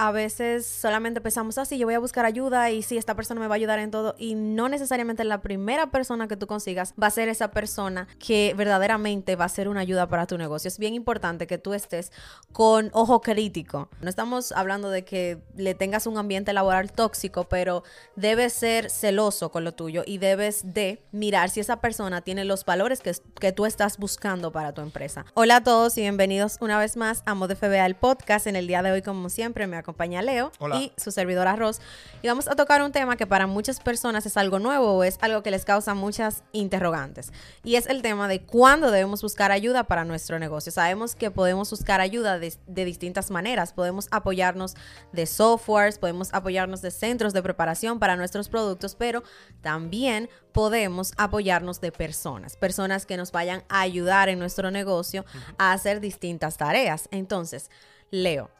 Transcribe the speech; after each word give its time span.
a 0.00 0.12
veces 0.12 0.64
solamente 0.64 1.20
pensamos, 1.20 1.58
así, 1.58 1.74
ah, 1.74 1.78
yo 1.78 1.86
voy 1.86 1.92
a 1.92 1.98
buscar 1.98 2.24
ayuda 2.24 2.70
y 2.70 2.80
sí, 2.80 2.96
esta 2.96 3.14
persona 3.14 3.38
me 3.38 3.48
va 3.48 3.54
a 3.54 3.56
ayudar 3.56 3.78
en 3.80 3.90
todo. 3.90 4.14
Y 4.16 4.34
no 4.34 4.70
necesariamente 4.70 5.24
la 5.24 5.42
primera 5.42 5.90
persona 5.90 6.26
que 6.26 6.38
tú 6.38 6.46
consigas 6.46 6.94
va 7.00 7.08
a 7.08 7.10
ser 7.10 7.28
esa 7.28 7.50
persona 7.50 8.08
que 8.18 8.54
verdaderamente 8.56 9.36
va 9.36 9.44
a 9.44 9.48
ser 9.50 9.68
una 9.68 9.80
ayuda 9.80 10.08
para 10.08 10.26
tu 10.26 10.38
negocio. 10.38 10.68
Es 10.68 10.78
bien 10.78 10.94
importante 10.94 11.46
que 11.46 11.58
tú 11.58 11.74
estés 11.74 12.12
con 12.50 12.88
ojo 12.94 13.20
crítico. 13.20 13.90
No 14.00 14.08
estamos 14.08 14.52
hablando 14.52 14.88
de 14.88 15.04
que 15.04 15.42
le 15.54 15.74
tengas 15.74 16.06
un 16.06 16.16
ambiente 16.16 16.54
laboral 16.54 16.90
tóxico, 16.90 17.44
pero 17.50 17.84
debes 18.16 18.54
ser 18.54 18.88
celoso 18.88 19.50
con 19.50 19.64
lo 19.64 19.72
tuyo 19.72 20.02
y 20.06 20.16
debes 20.16 20.72
de 20.72 21.02
mirar 21.12 21.50
si 21.50 21.60
esa 21.60 21.82
persona 21.82 22.22
tiene 22.22 22.46
los 22.46 22.64
valores 22.64 23.00
que, 23.00 23.12
que 23.38 23.52
tú 23.52 23.66
estás 23.66 23.98
buscando 23.98 24.50
para 24.50 24.72
tu 24.72 24.80
empresa. 24.80 25.26
Hola 25.34 25.56
a 25.56 25.62
todos 25.62 25.98
y 25.98 26.00
bienvenidos 26.00 26.56
una 26.62 26.78
vez 26.78 26.96
más 26.96 27.22
a 27.26 27.34
Mod 27.34 27.54
FBA, 27.54 27.84
el 27.84 27.96
podcast. 27.96 28.46
En 28.46 28.56
el 28.56 28.66
día 28.66 28.82
de 28.82 28.92
hoy, 28.92 29.02
como 29.02 29.28
siempre, 29.28 29.66
me 29.66 29.76
acompaña 29.76 29.89
Leo 30.22 30.52
y 30.74 30.92
su 30.96 31.10
servidora 31.10 31.56
Ross. 31.56 31.80
Y 32.22 32.28
vamos 32.28 32.48
a 32.48 32.56
tocar 32.56 32.82
un 32.82 32.92
tema 32.92 33.16
que 33.16 33.26
para 33.26 33.46
muchas 33.46 33.80
personas 33.80 34.26
es 34.26 34.36
algo 34.36 34.58
nuevo 34.58 34.96
o 34.96 35.04
es 35.04 35.18
algo 35.20 35.42
que 35.42 35.50
les 35.50 35.64
causa 35.64 35.94
muchas 35.94 36.42
interrogantes. 36.52 37.32
Y 37.64 37.76
es 37.76 37.86
el 37.86 38.02
tema 38.02 38.28
de 38.28 38.42
cuándo 38.42 38.90
debemos 38.90 39.22
buscar 39.22 39.52
ayuda 39.52 39.84
para 39.84 40.04
nuestro 40.04 40.38
negocio. 40.38 40.72
Sabemos 40.72 41.14
que 41.14 41.30
podemos 41.30 41.70
buscar 41.70 42.00
ayuda 42.00 42.38
de, 42.38 42.54
de 42.66 42.84
distintas 42.84 43.30
maneras. 43.30 43.72
Podemos 43.72 44.08
apoyarnos 44.10 44.74
de 45.12 45.26
softwares, 45.26 45.98
podemos 45.98 46.32
apoyarnos 46.32 46.82
de 46.82 46.90
centros 46.90 47.32
de 47.32 47.42
preparación 47.42 47.98
para 47.98 48.16
nuestros 48.16 48.48
productos, 48.48 48.94
pero 48.94 49.22
también 49.62 50.28
podemos 50.52 51.12
apoyarnos 51.16 51.80
de 51.80 51.92
personas, 51.92 52.56
personas 52.56 53.06
que 53.06 53.16
nos 53.16 53.32
vayan 53.32 53.62
a 53.68 53.80
ayudar 53.80 54.28
en 54.28 54.38
nuestro 54.38 54.70
negocio 54.70 55.24
a 55.58 55.72
hacer 55.72 56.00
distintas 56.00 56.56
tareas. 56.56 57.08
Entonces, 57.10 57.70
Leo, 58.10 58.50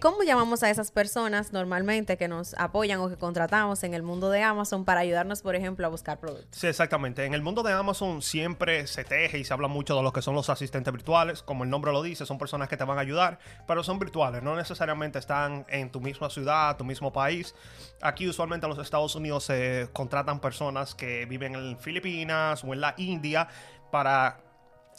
¿Cómo 0.00 0.22
llamamos 0.22 0.62
a 0.62 0.70
esas 0.70 0.90
personas 0.90 1.52
normalmente 1.52 2.16
que 2.16 2.26
nos 2.26 2.54
apoyan 2.54 3.00
o 3.00 3.10
que 3.10 3.16
contratamos 3.16 3.82
en 3.84 3.92
el 3.92 4.02
mundo 4.02 4.30
de 4.30 4.42
Amazon 4.42 4.86
para 4.86 5.00
ayudarnos, 5.00 5.42
por 5.42 5.56
ejemplo, 5.56 5.86
a 5.86 5.90
buscar 5.90 6.18
productos? 6.18 6.58
Sí, 6.58 6.68
exactamente. 6.68 7.26
En 7.26 7.34
el 7.34 7.42
mundo 7.42 7.62
de 7.62 7.74
Amazon 7.74 8.22
siempre 8.22 8.86
se 8.86 9.04
teje 9.04 9.38
y 9.38 9.44
se 9.44 9.52
habla 9.52 9.68
mucho 9.68 9.94
de 9.94 10.02
lo 10.02 10.10
que 10.10 10.22
son 10.22 10.34
los 10.34 10.48
asistentes 10.48 10.90
virtuales. 10.90 11.42
Como 11.42 11.64
el 11.64 11.70
nombre 11.70 11.92
lo 11.92 12.02
dice, 12.02 12.24
son 12.24 12.38
personas 12.38 12.68
que 12.68 12.78
te 12.78 12.84
van 12.84 12.96
a 12.96 13.02
ayudar, 13.02 13.40
pero 13.66 13.84
son 13.84 13.98
virtuales, 13.98 14.42
no 14.42 14.56
necesariamente 14.56 15.18
están 15.18 15.66
en 15.68 15.90
tu 15.90 16.00
misma 16.00 16.30
ciudad, 16.30 16.78
tu 16.78 16.84
mismo 16.84 17.12
país. 17.12 17.54
Aquí 18.00 18.26
usualmente 18.26 18.64
en 18.64 18.70
los 18.70 18.78
Estados 18.78 19.14
Unidos 19.16 19.44
se 19.44 19.90
contratan 19.92 20.40
personas 20.40 20.94
que 20.94 21.26
viven 21.26 21.54
en 21.54 21.78
Filipinas 21.78 22.64
o 22.64 22.72
en 22.72 22.80
la 22.80 22.94
India 22.96 23.48
para 23.90 24.47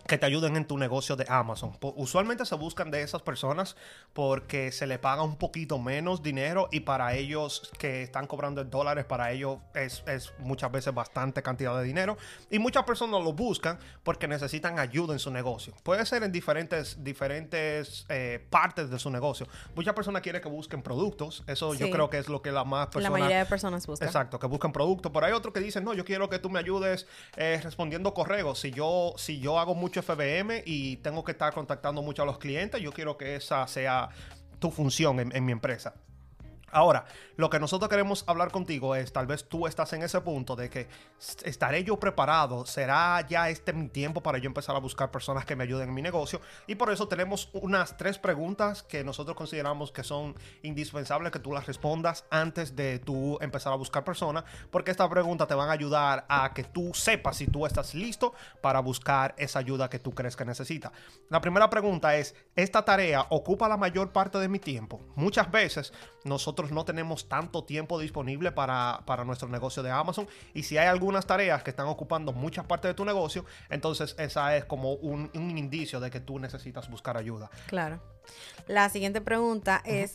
que 0.07 0.17
te 0.17 0.25
ayuden 0.25 0.55
en 0.55 0.65
tu 0.65 0.77
negocio 0.77 1.15
de 1.15 1.25
Amazon. 1.27 1.77
Usualmente 1.95 2.45
se 2.45 2.55
buscan 2.55 2.91
de 2.91 3.01
esas 3.01 3.21
personas 3.21 3.75
porque 4.13 4.71
se 4.71 4.87
le 4.87 4.99
paga 4.99 5.23
un 5.23 5.35
poquito 5.35 5.79
menos 5.79 6.23
dinero 6.23 6.69
y 6.71 6.81
para 6.81 7.13
ellos 7.15 7.71
que 7.77 8.03
están 8.03 8.27
cobrando 8.27 8.61
en 8.61 8.69
dólares, 8.69 9.05
para 9.05 9.31
ellos 9.31 9.57
es, 9.73 10.03
muchas 10.39 10.71
veces 10.71 10.93
bastante 10.93 11.43
cantidad 11.43 11.77
de 11.77 11.83
dinero. 11.83 12.17
Y 12.49 12.59
muchas 12.59 12.83
personas 12.83 13.23
lo 13.23 13.33
buscan 13.33 13.79
porque 14.03 14.27
necesitan 14.27 14.79
ayuda 14.79 15.13
en 15.13 15.19
su 15.19 15.31
negocio. 15.31 15.73
Puede 15.83 16.05
ser 16.05 16.23
en 16.23 16.31
diferentes, 16.31 17.03
diferentes 17.03 18.05
eh, 18.09 18.45
partes 18.49 18.89
de 18.89 18.99
su 18.99 19.09
negocio. 19.09 19.47
Muchas 19.75 19.93
personas 19.93 20.21
quieren 20.21 20.41
que 20.41 20.49
busquen 20.49 20.81
productos. 20.81 21.43
Eso 21.47 21.73
yo 21.73 21.89
creo 21.89 22.09
que 22.09 22.17
es 22.19 22.29
lo 22.29 22.41
que 22.41 22.51
la 22.51 22.63
más 22.63 22.87
personas... 22.87 23.11
La 23.11 23.17
mayoría 23.17 23.39
de 23.39 23.45
personas 23.45 23.85
buscan. 23.85 24.07
Exacto, 24.07 24.39
que 24.39 24.47
buscan 24.47 24.71
productos. 24.71 25.11
Pero 25.11 25.25
hay 25.25 25.33
otros 25.33 25.53
que 25.53 25.59
dicen, 25.59 25.83
no, 25.83 25.93
yo 25.93 26.05
quiero 26.05 26.29
que 26.29 26.39
tú 26.39 26.49
me 26.49 26.59
ayudes 26.59 27.07
eh, 27.35 27.59
respondiendo 27.63 28.13
correos. 28.13 28.59
Si 28.59 28.71
yo, 28.71 29.13
si 29.17 29.39
yo 29.39 29.59
hago 29.59 29.75
mucho 29.75 29.88
FBM 29.91 30.63
y 30.65 30.97
tengo 30.97 31.23
que 31.23 31.31
estar 31.31 31.53
contactando 31.53 32.01
mucho 32.01 32.23
a 32.23 32.25
los 32.25 32.37
clientes. 32.37 32.81
Yo 32.81 32.91
quiero 32.91 33.17
que 33.17 33.35
esa 33.35 33.65
sea 33.67 34.09
tu 34.59 34.71
función 34.71 35.19
en, 35.19 35.35
en 35.35 35.45
mi 35.45 35.51
empresa. 35.51 35.95
Ahora, 36.71 37.05
lo 37.35 37.49
que 37.49 37.59
nosotros 37.59 37.89
queremos 37.89 38.23
hablar 38.27 38.51
contigo 38.51 38.95
es, 38.95 39.11
tal 39.13 39.27
vez 39.27 39.47
tú 39.47 39.67
estás 39.67 39.93
en 39.93 40.03
ese 40.03 40.21
punto 40.21 40.55
de 40.55 40.69
que 40.69 40.87
estaré 41.43 41.83
yo 41.83 41.99
preparado, 41.99 42.65
será 42.65 43.25
ya 43.27 43.49
este 43.49 43.73
mi 43.73 43.87
tiempo 43.87 44.21
para 44.21 44.37
yo 44.37 44.47
empezar 44.47 44.75
a 44.75 44.79
buscar 44.79 45.11
personas 45.11 45.45
que 45.45 45.55
me 45.55 45.63
ayuden 45.63 45.89
en 45.89 45.95
mi 45.95 46.01
negocio. 46.01 46.41
Y 46.67 46.75
por 46.75 46.91
eso 46.91 47.07
tenemos 47.07 47.49
unas 47.53 47.97
tres 47.97 48.17
preguntas 48.17 48.83
que 48.83 49.03
nosotros 49.03 49.35
consideramos 49.35 49.91
que 49.91 50.03
son 50.03 50.35
indispensables 50.63 51.31
que 51.31 51.39
tú 51.39 51.53
las 51.53 51.65
respondas 51.65 52.25
antes 52.29 52.75
de 52.75 52.99
tú 52.99 53.37
empezar 53.41 53.73
a 53.73 53.77
buscar 53.77 54.03
personas, 54.03 54.43
porque 54.71 54.91
estas 54.91 55.09
preguntas 55.09 55.47
te 55.47 55.55
van 55.55 55.69
a 55.69 55.73
ayudar 55.73 56.25
a 56.29 56.53
que 56.53 56.63
tú 56.63 56.93
sepas 56.93 57.37
si 57.37 57.47
tú 57.47 57.65
estás 57.65 57.93
listo 57.93 58.33
para 58.61 58.79
buscar 58.79 59.33
esa 59.37 59.59
ayuda 59.59 59.89
que 59.89 59.99
tú 59.99 60.11
crees 60.11 60.35
que 60.35 60.45
necesitas. 60.45 60.91
La 61.29 61.41
primera 61.41 61.69
pregunta 61.69 62.15
es, 62.15 62.35
¿esta 62.55 62.83
tarea 62.83 63.25
ocupa 63.29 63.69
la 63.69 63.77
mayor 63.77 64.11
parte 64.11 64.37
de 64.37 64.49
mi 64.49 64.59
tiempo? 64.59 64.99
Muchas 65.15 65.49
veces 65.51 65.93
nosotros 66.23 66.58
no 66.71 66.85
tenemos 66.85 67.27
tanto 67.27 67.63
tiempo 67.63 67.99
disponible 67.99 68.51
para, 68.51 69.03
nuestro 69.25 69.47
negocio 69.49 69.83
de 69.83 69.91
Amazon. 69.91 70.27
Y 70.53 70.63
si 70.63 70.77
hay 70.77 70.87
algunas 70.87 71.25
tareas 71.25 71.63
que 71.63 71.69
están 71.69 71.87
ocupando 71.87 72.33
muchas 72.33 72.65
partes 72.65 72.89
de 72.89 72.93
tu 72.93 73.05
negocio, 73.05 73.45
entonces 73.69 74.15
esa 74.17 74.55
es 74.55 74.65
como 74.65 74.93
un, 74.93 75.29
indicio 75.33 75.99
de 75.99 76.11
que 76.11 76.19
tú 76.19 76.39
necesitas 76.39 76.89
buscar 76.89 77.17
ayuda. 77.17 77.49
Claro. 77.67 78.01
La 78.67 78.89
siguiente 78.89 79.21
pregunta 79.21 79.81
es, 79.85 80.13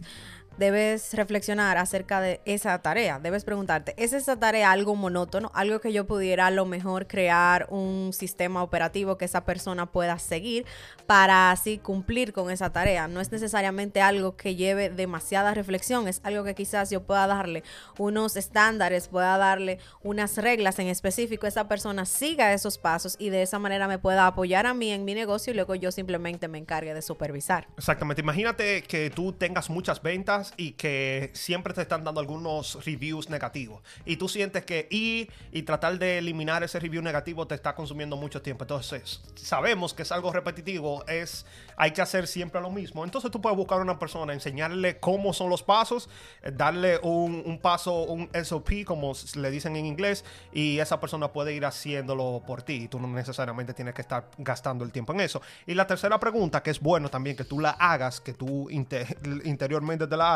debes 0.58 1.14
reflexionar 1.14 1.78
acerca 1.78 2.20
de 2.20 2.40
esa 2.44 2.78
tarea. 2.80 3.18
Debes 3.18 3.44
preguntarte, 3.44 3.94
¿es 3.96 4.12
esa 4.12 4.38
tarea 4.38 4.70
algo 4.70 4.94
monótono? 4.94 5.50
Algo 5.54 5.80
que 5.80 5.92
yo 5.92 6.06
pudiera 6.06 6.46
a 6.46 6.50
lo 6.50 6.64
mejor 6.66 7.06
crear 7.06 7.66
un 7.70 8.12
sistema 8.12 8.62
operativo 8.62 9.18
que 9.18 9.24
esa 9.24 9.44
persona 9.44 9.86
pueda 9.86 10.18
seguir 10.18 10.64
para 11.06 11.50
así 11.50 11.78
cumplir 11.78 12.32
con 12.32 12.50
esa 12.50 12.70
tarea. 12.70 13.08
No 13.08 13.20
es 13.20 13.32
necesariamente 13.32 14.00
algo 14.00 14.36
que 14.36 14.54
lleve 14.54 14.90
demasiada 14.90 15.54
reflexión, 15.54 16.08
es 16.08 16.20
algo 16.24 16.44
que 16.44 16.54
quizás 16.54 16.90
yo 16.90 17.02
pueda 17.02 17.26
darle 17.26 17.62
unos 17.98 18.36
estándares, 18.36 19.08
pueda 19.08 19.36
darle 19.38 19.78
unas 20.02 20.36
reglas 20.36 20.78
en 20.78 20.88
específico, 20.88 21.46
esa 21.46 21.68
persona 21.68 22.04
siga 22.04 22.52
esos 22.52 22.78
pasos 22.78 23.16
y 23.18 23.30
de 23.30 23.42
esa 23.42 23.58
manera 23.58 23.88
me 23.88 23.98
pueda 23.98 24.26
apoyar 24.26 24.66
a 24.66 24.74
mí 24.74 24.90
en 24.90 25.04
mi 25.04 25.14
negocio 25.14 25.52
y 25.52 25.56
luego 25.56 25.74
yo 25.74 25.92
simplemente 25.92 26.48
me 26.48 26.58
encargue 26.58 26.94
de 26.94 27.02
supervisar. 27.02 27.68
Exactamente, 27.76 28.22
imagínate 28.22 28.82
que 28.82 29.10
tú 29.10 29.32
tengas 29.32 29.70
muchas 29.70 30.02
ventas 30.02 30.43
y 30.56 30.72
que 30.72 31.30
siempre 31.32 31.72
te 31.72 31.82
están 31.82 32.04
dando 32.04 32.20
algunos 32.20 32.84
reviews 32.84 33.30
negativos. 33.30 33.82
Y 34.04 34.16
tú 34.16 34.28
sientes 34.28 34.64
que 34.64 34.88
ir 34.90 35.30
y 35.52 35.62
tratar 35.62 35.98
de 35.98 36.18
eliminar 36.18 36.62
ese 36.62 36.80
review 36.80 37.02
negativo 37.02 37.46
te 37.46 37.54
está 37.54 37.74
consumiendo 37.74 38.16
mucho 38.16 38.42
tiempo. 38.42 38.64
Entonces, 38.64 39.22
sabemos 39.36 39.94
que 39.94 40.02
es 40.02 40.12
algo 40.12 40.32
repetitivo, 40.32 41.04
es 41.06 41.46
hay 41.76 41.92
que 41.92 42.02
hacer 42.02 42.26
siempre 42.26 42.60
lo 42.60 42.70
mismo. 42.70 43.04
Entonces 43.04 43.30
tú 43.30 43.40
puedes 43.40 43.56
buscar 43.56 43.78
a 43.78 43.82
una 43.82 43.98
persona, 43.98 44.32
enseñarle 44.32 44.98
cómo 44.98 45.32
son 45.32 45.50
los 45.50 45.62
pasos, 45.62 46.08
eh, 46.42 46.50
darle 46.52 46.98
un, 47.02 47.42
un 47.44 47.58
paso, 47.58 48.02
un 48.04 48.28
SOP, 48.44 48.84
como 48.84 49.12
le 49.36 49.50
dicen 49.50 49.76
en 49.76 49.86
inglés, 49.86 50.24
y 50.52 50.78
esa 50.78 51.00
persona 51.00 51.32
puede 51.32 51.54
ir 51.54 51.64
haciéndolo 51.64 52.42
por 52.46 52.62
ti. 52.62 52.84
Y 52.84 52.88
tú 52.88 53.00
no 53.00 53.08
necesariamente 53.08 53.74
tienes 53.74 53.94
que 53.94 54.02
estar 54.02 54.30
gastando 54.38 54.84
el 54.84 54.92
tiempo 54.92 55.12
en 55.12 55.20
eso. 55.20 55.40
Y 55.66 55.74
la 55.74 55.86
tercera 55.86 56.18
pregunta, 56.18 56.62
que 56.62 56.70
es 56.70 56.80
bueno 56.80 57.08
también 57.08 57.36
que 57.36 57.44
tú 57.44 57.60
la 57.60 57.70
hagas, 57.70 58.20
que 58.20 58.34
tú 58.34 58.68
interiormente 58.70 60.06
te 60.06 60.16
la 60.16 60.33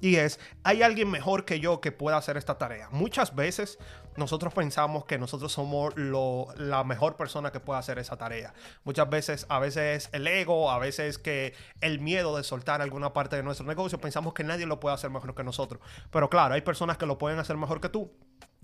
y 0.00 0.16
es, 0.16 0.40
¿hay 0.64 0.82
alguien 0.82 1.10
mejor 1.10 1.44
que 1.44 1.60
yo 1.60 1.80
que 1.80 1.92
pueda 1.92 2.16
hacer 2.16 2.36
esta 2.36 2.58
tarea? 2.58 2.88
Muchas 2.90 3.34
veces 3.34 3.78
nosotros 4.16 4.52
pensamos 4.52 5.04
que 5.04 5.18
nosotros 5.18 5.52
somos 5.52 5.96
lo, 5.96 6.48
la 6.56 6.84
mejor 6.84 7.16
persona 7.16 7.52
que 7.52 7.60
puede 7.60 7.78
hacer 7.78 7.98
esa 7.98 8.16
tarea. 8.16 8.52
Muchas 8.84 9.08
veces, 9.08 9.46
a 9.48 9.58
veces 9.58 10.10
el 10.12 10.26
ego, 10.26 10.70
a 10.70 10.78
veces 10.78 11.18
que 11.18 11.54
el 11.80 12.00
miedo 12.00 12.36
de 12.36 12.44
soltar 12.44 12.82
alguna 12.82 13.12
parte 13.12 13.36
de 13.36 13.42
nuestro 13.42 13.66
negocio, 13.66 14.00
pensamos 14.00 14.34
que 14.34 14.44
nadie 14.44 14.66
lo 14.66 14.80
puede 14.80 14.94
hacer 14.94 15.10
mejor 15.10 15.34
que 15.34 15.44
nosotros. 15.44 15.80
Pero 16.10 16.28
claro, 16.28 16.54
hay 16.54 16.62
personas 16.62 16.98
que 16.98 17.06
lo 17.06 17.18
pueden 17.18 17.38
hacer 17.38 17.56
mejor 17.56 17.80
que 17.80 17.88
tú 17.88 18.12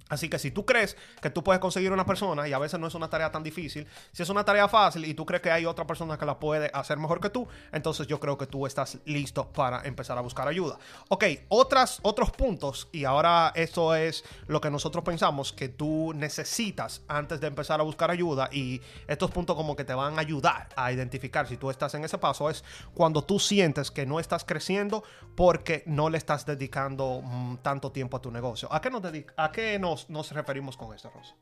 Así 0.09 0.29
que 0.29 0.39
si 0.39 0.51
tú 0.51 0.65
crees 0.65 0.97
que 1.21 1.31
tú 1.31 1.43
puedes 1.43 1.61
conseguir 1.61 1.93
una 1.93 2.07
persona, 2.07 2.47
y 2.47 2.53
a 2.53 2.59
veces 2.59 2.79
no 2.79 2.87
es 2.87 2.95
una 2.95 3.11
tarea 3.11 3.33
tan 3.33 3.43
difícil, 3.43 3.87
si 4.13 4.23
es 4.23 4.29
una 4.29 4.45
tarea 4.45 4.69
fácil 4.69 5.05
y 5.05 5.15
tú 5.15 5.27
crees 5.27 5.43
que 5.43 5.51
hay 5.51 5.67
otra 5.67 5.87
persona 5.87 6.17
que 6.17 6.25
la 6.25 6.39
puede 6.39 6.71
hacer 6.73 6.99
mejor 6.99 7.21
que 7.21 7.31
tú, 7.31 7.49
entonces 7.73 8.07
yo 8.07 8.21
creo 8.21 8.39
que 8.39 8.47
tú 8.47 8.67
estás 8.67 8.99
listo 9.05 9.49
para 9.53 9.83
empezar 9.83 10.17
a 10.17 10.21
buscar 10.21 10.47
ayuda. 10.47 10.79
Ok, 11.09 11.25
otras, 11.49 11.99
otros 12.03 12.31
puntos, 12.31 12.89
y 12.93 13.05
ahora 13.05 13.53
eso 13.55 13.95
es 13.95 14.25
lo 14.47 14.61
que 14.61 14.71
nosotros 14.71 15.05
pensamos 15.05 15.53
que 15.53 15.69
tú 15.69 16.13
necesitas 16.15 17.03
antes 17.09 17.41
de 17.41 17.49
empezar 17.49 17.81
a 17.81 17.83
buscar 17.83 18.11
ayuda, 18.11 18.49
y 18.53 18.81
estos 19.09 19.31
puntos 19.31 19.57
como 19.57 19.75
que 19.75 19.85
te 19.85 19.95
van 19.95 20.19
a 20.19 20.21
ayudar 20.21 20.69
a 20.77 20.93
identificar 20.93 21.49
si 21.49 21.57
tú 21.57 21.71
estás 21.71 21.95
en 21.95 22.05
ese 22.05 22.19
paso, 22.19 22.49
es 22.49 22.63
cuando 22.95 23.23
tú 23.23 23.41
sientes 23.41 23.91
que 23.91 24.07
no 24.07 24.21
estás 24.21 24.45
creciendo 24.45 25.03
porque 25.35 25.83
no 25.87 26.09
le 26.11 26.19
estás 26.19 26.47
dedicando 26.47 27.23
mm, 27.23 27.57
tanto 27.57 27.91
tiempo 27.91 28.17
a 28.17 28.21
tu 28.21 28.31
negocio. 28.31 28.73
¿A 28.73 28.81
qué 28.81 28.91
nos, 28.91 29.03
a 29.37 29.53
qué 29.53 29.79
nos 29.97 30.11
nos, 30.11 30.33
referimos 30.33 30.77
con 30.77 30.95
esto, 30.95 31.11
Rosa? 31.11 31.35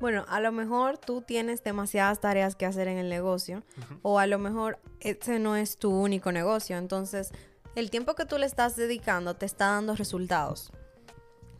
Bueno, 0.00 0.24
a 0.28 0.40
lo 0.40 0.50
mejor 0.50 0.98
tú 0.98 1.22
tienes 1.22 1.62
demasiadas 1.62 2.20
tareas 2.20 2.56
que 2.56 2.66
hacer 2.66 2.88
en 2.88 2.98
el 2.98 3.08
negocio 3.08 3.62
o 4.02 4.18
a 4.18 4.26
lo 4.26 4.38
mejor 4.38 4.80
ese 5.00 5.38
no 5.38 5.54
es 5.54 5.76
tu 5.76 5.90
único 5.90 6.32
negocio. 6.32 6.76
Entonces, 6.76 7.32
el 7.76 7.90
tiempo 7.90 8.14
que 8.14 8.26
tú 8.26 8.36
le 8.36 8.46
estás 8.46 8.74
dedicando 8.76 9.34
te 9.34 9.46
está 9.46 9.66
dando 9.66 9.94
resultados. 9.94 10.72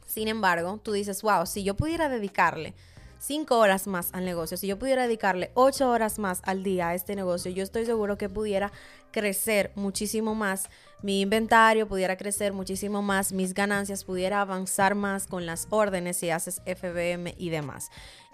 Sin 0.07 0.29
embargo, 0.29 0.81
tú 0.83 0.93
dices, 0.93 1.23
wow, 1.23 1.47
si 1.47 1.63
yo 1.63 1.75
pudiera 1.77 2.09
dedicarle 2.09 2.75
cinco 3.23 3.59
horas 3.59 3.87
más 3.87 4.11
al 4.13 4.25
negocio, 4.25 4.57
si 4.57 4.67
yo 4.67 4.79
pudiera 4.79 5.05
dedicarle 5.05 5.53
ocho 5.55 5.89
horas 5.89 6.19
más 6.19 6.43
al 6.45 6.65
día 6.65 6.89
a 6.89 6.95
este 6.95 7.15
negocio, 7.15 7.53
yo 7.53 7.63
estoy 7.63 7.87
seguro 7.87 8.19
que 8.19 8.29
pudiera 8.29 8.73
crecer 9.13 9.71
muchísimo 9.77 10.35
más 10.35 10.69
mi 11.03 11.21
inventario, 11.21 11.87
pudiera 11.87 12.17
crecer 12.17 12.53
muchísimo 12.53 13.01
más 13.01 13.33
mis 13.33 13.55
ganancias, 13.55 14.05
pudiera 14.05 14.41
avanzar 14.41 14.97
más 14.97 15.27
con 15.27 15.47
las 15.47 15.69
órdenes 15.71 16.17
si 16.17 16.31
haces 16.31 16.63
FBM 16.67 17.35
y 17.39 17.51
demás. 17.51 17.91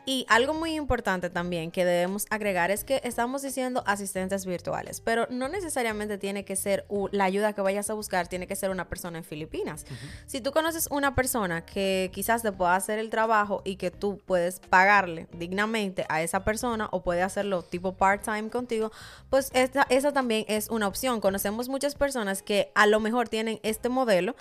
Y 0.09 0.25
algo 0.31 0.55
muy 0.55 0.75
importante 0.75 1.29
también 1.29 1.71
que 1.71 1.85
debemos 1.85 2.25
agregar 2.31 2.71
es 2.71 2.83
que 2.83 3.03
estamos 3.05 3.43
diciendo 3.43 3.85
asistentes 3.85 4.47
virtuales, 4.47 5.03
pero 5.03 5.27
no 5.29 5.51
necesariamente 5.51 6.17
tiene 6.17 6.47
que 6.47 6.57
ser 6.57 6.87
la 7.13 7.25
ayuda 7.25 7.53
que 7.53 7.61
vayas 7.61 7.91
a 7.91 7.93
buscar, 7.93 8.27
tiene 8.27 8.47
que 8.47 8.57
ser 8.57 8.71
una 8.71 8.89
persona 8.89 9.19
en 9.19 9.25
Filipinas. 9.25 9.85
Si 10.25 10.41
tú 10.41 10.51
conoces 10.51 10.89
una 10.91 11.15
persona 11.15 11.67
que 11.67 12.11
quizás 12.11 12.41
te 12.41 12.53
pueda 12.53 12.75
hacer 12.75 12.99
el 12.99 13.11
trabajo 13.11 13.61
y 13.67 13.77
que 13.77 13.91
tú 13.91 14.19
puedes 14.25 14.61
pagarle 14.61 15.29
dignamente 15.35 16.07
a 16.09 16.23
esa 16.23 16.43
persona 16.43 16.89
o 16.91 17.03
puede 17.03 17.21
hacerlo 17.21 17.61
tipo 17.61 17.93
part-time 17.93 18.49
contigo, 18.49 18.91
pues 19.29 19.51
esa, 19.53 19.87
esa 19.91 20.11
también 20.11 20.47
es 20.49 20.71
una 20.71 20.89
opción. 20.89 21.21
Conocemos 21.21 21.69
muchas 21.69 21.95
personas 21.95 22.41
que 22.41 22.73
a 22.75 22.87
lo 22.87 22.99
mejor 22.99 23.29
tienen 23.29 23.61
este 23.63 23.91
modelo 23.91 24.37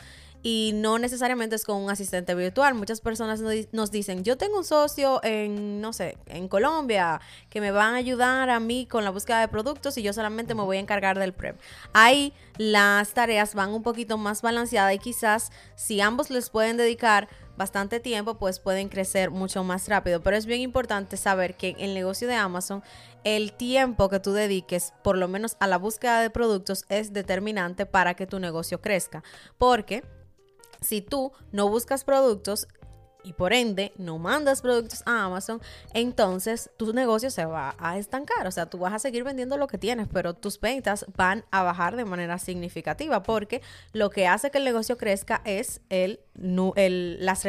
y 0.50 0.72
no 0.74 0.98
necesariamente 0.98 1.58
es 1.58 1.66
con 1.66 1.76
un 1.76 1.90
asistente 1.90 2.34
virtual. 2.34 2.74
Muchas 2.74 3.02
personas 3.02 3.42
nos 3.74 3.92
dicen, 3.92 4.24
yo 4.24 4.38
tengo 4.38 4.60
un 4.60 4.64
socio 4.64 5.20
en, 5.22 5.82
no 5.82 5.92
sé, 5.92 6.18
en 6.26 6.48
Colombia, 6.48 7.20
que 7.50 7.60
me 7.60 7.72
van 7.72 7.96
a 7.96 7.98
ayudar 7.98 8.50
a 8.50 8.62
mí 8.62 8.86
con 8.86 9.04
la 9.04 9.10
búsqueda 9.10 9.42
de 9.42 9.50
productos 9.50 9.98
y 9.98 10.04
yo 10.04 10.14
solamente 10.14 10.56
me 10.56 10.64
voy 10.64 10.78
a 10.78 10.80
encargar 10.80 11.20
del 11.20 11.34
prep. 11.34 11.60
Ahí 11.92 12.32
las 12.58 13.14
tareas 13.14 13.56
van 13.56 13.72
un 13.72 13.84
poquito 13.84 14.18
más 14.18 14.42
balanceadas 14.42 14.96
y 14.96 15.00
quizás 15.00 15.52
si 15.76 16.00
ambos 16.00 16.30
les 16.30 16.50
pueden 16.50 16.78
dedicar 16.78 17.28
bastante 17.58 18.00
tiempo, 18.00 18.38
pues 18.38 18.62
pueden 18.62 18.88
crecer 18.88 19.32
mucho 19.32 19.66
más 19.66 19.90
rápido. 19.90 20.22
Pero 20.22 20.38
es 20.38 20.46
bien 20.46 20.62
importante 20.62 21.18
saber 21.18 21.58
que 21.58 21.72
en 21.72 21.90
el 21.90 21.94
negocio 21.94 22.26
de 22.26 22.36
Amazon, 22.36 22.84
el 23.26 23.52
tiempo 23.52 24.08
que 24.08 24.22
tú 24.22 24.32
dediques, 24.32 24.94
por 25.04 25.18
lo 25.18 25.28
menos 25.28 25.58
a 25.60 25.68
la 25.68 25.78
búsqueda 25.78 26.22
de 26.22 26.30
productos, 26.30 26.86
es 26.88 27.12
determinante 27.12 27.86
para 27.86 28.14
que 28.14 28.28
tu 28.28 28.40
negocio 28.40 28.80
crezca. 28.80 29.24
Porque 29.58 30.06
si 30.82 31.02
tú 31.02 31.32
no 31.52 31.70
buscas 31.70 32.04
productos 32.04 32.68
y 33.28 33.34
por 33.34 33.52
ende 33.52 33.92
no 33.98 34.18
mandas 34.20 34.62
productos 34.62 35.04
a 35.06 35.26
Amazon, 35.26 35.62
entonces 35.94 36.70
tu 36.78 36.94
negocio 36.94 37.30
se 37.30 37.46
va 37.46 37.76
a 37.78 37.98
estancar. 37.98 38.48
O 38.48 38.52
sea, 38.52 38.68
tú 38.68 38.78
vas 38.78 38.94
a 38.94 39.00
seguir 39.00 39.26
vendiendo 39.26 39.58
lo 39.58 39.68
que 39.68 39.78
tienes, 39.78 40.08
pero 40.08 40.34
tus 40.34 40.60
ventas 40.60 41.06
van 41.18 41.44
a 41.52 41.62
bajar 41.62 41.98
de 41.98 42.06
manera 42.06 42.40
significativa 42.40 43.24
porque 43.24 43.62
lo 43.92 44.10
que 44.10 44.28
hace 44.28 44.50
que 44.50 44.60
el 44.60 44.64
negocio 44.64 44.98
crezca 44.98 45.42
es 45.44 45.82
el, 45.90 46.22
las 46.36 47.44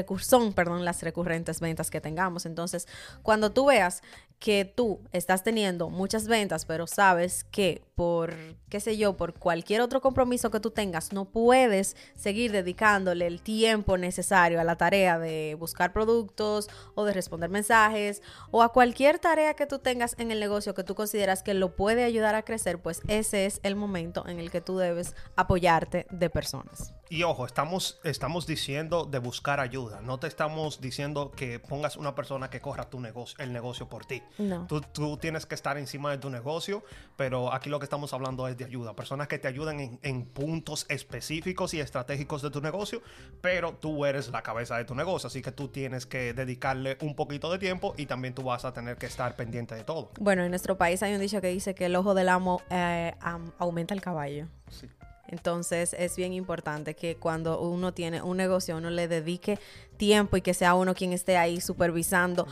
perdón, 0.55 0.85
las 0.85 1.03
recurrentes 1.03 1.61
ventas 1.61 1.91
que 1.91 2.01
tengamos. 2.01 2.45
Entonces, 2.45 2.89
cuando 3.23 3.53
tú 3.53 3.67
veas 3.67 4.03
que 4.38 4.64
tú 4.64 5.00
estás 5.12 5.43
teniendo 5.43 5.90
muchas 5.90 6.29
ventas, 6.29 6.64
pero 6.64 6.87
sabes 6.87 7.44
que 7.44 7.82
por, 7.96 8.35
qué 8.69 8.79
sé 8.79 8.96
yo, 8.96 9.17
por 9.17 9.35
cualquier 9.35 9.81
otro 9.81 10.00
compromiso 10.00 10.50
que 10.50 10.61
tú 10.61 10.70
tengas, 10.70 11.12
no 11.12 11.25
puedes 11.25 11.96
seguir 12.14 12.52
dedicándole 12.52 13.26
el 13.26 13.43
tiempo 13.43 13.99
necesario 13.99 14.61
a 14.61 14.64
la 14.64 14.76
tarea 14.76 15.19
de 15.19 15.56
buscar 15.58 15.93
productos 15.93 16.69
o 16.94 17.05
de 17.05 17.12
responder 17.12 17.50
mensajes 17.50 18.23
o 18.52 18.62
a 18.62 18.73
cualquier 18.73 19.19
tarea 19.19 19.55
que 19.55 19.67
tú 19.67 19.81
tengas 19.81 20.14
en 20.19 20.31
el 20.31 20.38
negocio 20.38 20.75
que 20.75 20.85
tú 20.85 20.94
consideras 20.94 21.43
que 21.43 21.55
lo 21.55 21.75
puede 21.75 22.05
ayudar 22.05 22.37
a 22.37 22.44
crecer, 22.44 22.81
pues 22.81 23.02
ese 23.08 23.46
es 23.46 23.58
el 23.64 23.75
momento 23.75 24.26
en 24.29 24.38
el 24.38 24.52
que 24.52 24.61
tú 24.61 24.79
debes 24.79 25.17
apoyarte 25.35 26.06
de 26.11 26.31
personas. 26.31 26.94
Y 27.11 27.23
ojo, 27.23 27.47
estamos, 27.47 28.01
estamos 28.05 28.47
diciendo 28.47 29.05
de 29.05 29.19
buscar 29.19 29.61
ayuda. 29.61 30.01
No 30.03 30.19
te 30.19 30.27
estamos 30.27 30.81
diciendo 30.81 31.31
que 31.31 31.59
pongas 31.59 31.97
una 31.97 32.15
persona 32.15 32.51
que 32.51 32.61
corra 32.61 32.91
tu 32.91 33.01
negocio, 33.01 33.37
el 33.43 33.53
negocio 33.53 33.89
por 33.89 34.05
ti. 34.05 34.23
No. 34.37 34.67
Tú, 34.67 34.81
tú, 34.81 35.17
tienes 35.17 35.47
que 35.47 35.55
estar 35.55 35.79
encima 35.79 36.11
de 36.11 36.19
tu 36.19 36.29
negocio, 36.29 36.85
pero 37.17 37.53
aquí 37.53 37.71
lo 37.71 37.79
que 37.79 37.85
estamos 37.85 38.13
hablando 38.13 38.47
es 38.47 38.59
de 38.59 38.67
ayuda. 38.67 38.95
Personas 38.95 39.29
que 39.29 39.39
te 39.39 39.49
ayuden 39.49 39.81
en, 39.81 40.01
en 40.03 40.27
puntos 40.27 40.85
específicos 40.89 41.73
y 41.73 41.81
estratégicos 41.81 42.43
de 42.43 42.51
tu 42.51 42.61
negocio, 42.61 43.03
pero 43.41 43.73
tú 43.73 44.05
eres 44.05 44.29
la 44.29 44.43
cabeza 44.43 44.77
de 44.77 44.85
tu 44.85 44.95
negocio, 44.95 45.29
así 45.29 45.41
que 45.41 45.53
tú 45.53 45.69
tienes 45.69 46.05
que 46.05 46.35
dedicarle 46.35 46.99
un 47.01 47.15
poquito 47.15 47.51
de 47.51 47.59
tiempo 47.59 47.95
y 47.97 48.07
también 48.07 48.35
tú 48.35 48.43
vas 48.43 48.65
a 48.65 48.73
tener 48.73 48.97
que 48.97 49.07
estar 49.07 49.35
pendiente 49.35 49.75
de 49.75 49.85
todo. 49.85 50.11
Bueno, 50.21 50.45
en 50.45 50.51
nuestro 50.51 50.77
país 50.77 51.03
hay 51.03 51.15
un 51.15 51.21
dicho 51.21 51.41
que 51.41 51.49
dice 51.49 51.75
que 51.75 51.87
el 51.87 51.97
ojo 51.97 52.15
del 52.15 52.29
amo 52.29 52.61
eh, 52.71 53.15
aumenta 53.59 53.95
el 53.95 54.01
caballo. 54.01 54.47
Sí. 54.71 54.89
Entonces 55.29 55.95
es 55.99 56.17
bien 56.17 56.33
importante 56.33 56.95
que 56.95 57.17
cuando 57.17 57.61
uno 57.61 57.93
tiene 57.93 58.23
un 58.23 58.37
negocio, 58.37 58.77
uno 58.77 58.91
le 58.91 59.09
dedique 59.09 59.59
tiempo 59.97 60.37
y 60.37 60.43
que 60.43 60.55
sea 60.55 60.75
uno 60.75 60.95
quien 60.95 61.13
esté 61.13 61.37
ahí 61.37 61.61
supervisando. 61.61 62.47